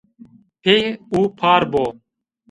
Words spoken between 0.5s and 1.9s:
Pê û par bo